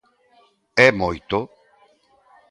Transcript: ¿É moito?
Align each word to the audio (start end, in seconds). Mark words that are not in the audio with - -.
¿É 0.85 0.87
moito? 1.01 1.37